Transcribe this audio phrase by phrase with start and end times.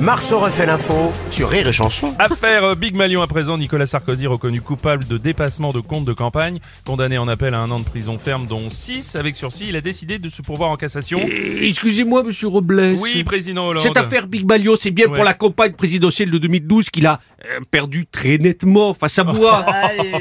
[0.00, 2.14] Marceau refait l'info sur Rire et Chanson.
[2.18, 6.12] Affaire euh, Big Malion à présent, Nicolas Sarkozy reconnu coupable de dépassement de compte de
[6.12, 9.76] campagne, condamné en appel à un an de prison ferme dont 6 avec sursis, il
[9.76, 11.20] a décidé de se pourvoir en cassation.
[11.26, 12.94] Eh, Excusez-moi, monsieur Robles.
[12.98, 13.82] Oui, président Hollande.
[13.82, 15.14] Cette affaire Big Malion, c'est bien Ouais.
[15.14, 19.64] pour la campagne présidentielle de 2012 qu'il a euh, perdu très nettement face à moi.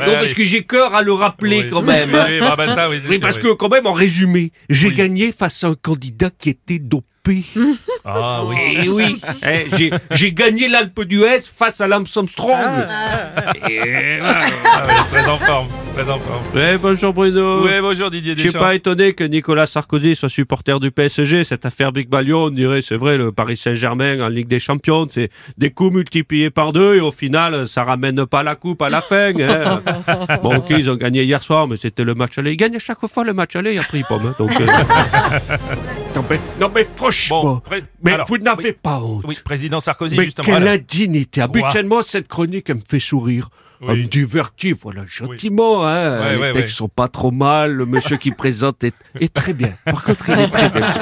[0.00, 1.70] non, parce que j'ai cœur à le rappeler Oui.
[1.70, 2.10] quand même.
[2.10, 3.42] Oui, bah, bah, ça, oui, c'est Oui, sûr, parce oui.
[3.44, 4.94] que quand même, en résumé, j'ai Oui.
[4.94, 7.06] gagné face à un candidat qui était dopé.
[8.06, 8.56] Ah oui.
[8.84, 12.86] Et oui, eh, j'ai- j'ai gagné l'Alpe d'Huez face à l'Amsterdam Strong.
[13.70, 14.40] Et voilà.
[14.66, 16.42] Ah très en forme, très en forme.
[16.54, 17.64] Ouais, bonjour Bruno.
[17.64, 18.58] Oui, bonjour Didier Je suis Deschamps.
[18.58, 21.44] pas étonné que Nicolas Sarkozy soit supporter du PSG.
[21.44, 25.08] Cette affaire Big Malion, on dirait, c'est vrai, le Paris Saint-Germain en Ligue des Champions,
[25.10, 28.90] c'est des coups multipliés par deux et au final, ça ramène pas la coupe à
[28.90, 29.32] la fin.
[29.40, 29.80] hein.
[30.42, 32.52] bon, ok, ils ont gagné hier soir, mais c'était le match aller.
[32.52, 34.26] Ils gagnent à chaque fois le match aller, après ils pomme.
[34.26, 34.34] hein.
[34.38, 34.66] Donc, euh,
[36.14, 38.76] non, mais, non, mais franchement, Bon, pré- mais alors, vous n'avez oui.
[38.80, 39.24] pas honte.
[39.26, 40.46] Oui, président Sarkozy, Mais justement.
[40.46, 40.74] quelle alors.
[40.74, 43.48] indignité Habituellement, cette chronique, elle me fait sourire.
[43.80, 43.88] Oui.
[43.90, 45.84] Elle me divertit, voilà, gentiment.
[45.86, 46.20] Hein.
[46.20, 46.76] Ouais, Les ouais, textes ouais.
[46.78, 47.72] sont pas trop mal.
[47.72, 49.72] Le monsieur qui présente est, est très bien.
[49.84, 50.92] Par contre, il est très bien.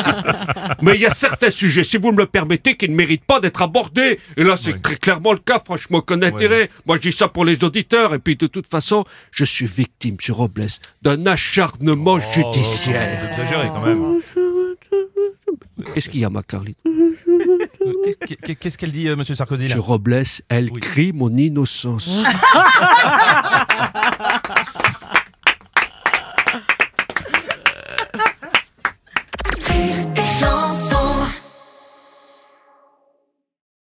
[0.81, 3.39] Mais il y a certains sujets, si vous me le permettez, qui ne méritent pas
[3.41, 4.19] d'être abordés.
[4.37, 5.61] Et là, c'est très clairement le cas.
[5.65, 6.71] Franchement, aucun intérêt.
[6.87, 8.15] Moi, je dis ça pour les auditeurs.
[8.15, 10.67] Et puis, de toute façon, je suis victime, sur Robles,
[11.03, 13.19] d'un acharnement Oh, judiciaire.
[13.21, 14.19] vous exagérez quand même.
[15.95, 16.79] Qu'est-ce qu'il y a, ma Carlite
[18.61, 20.81] Qu'est-ce- qu'elle dit, euh, monsieur Sarkozy là Sur Robles, elle Oui.
[20.81, 22.23] crie mon innocence.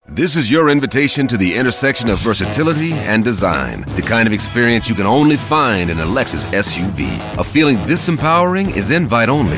[0.08, 3.82] This is your invitation to the intersection of versatility and design.
[3.96, 7.08] The kind of experience you can only find in a Lexus SUV.
[7.40, 9.58] A feeling this empowering is invite only.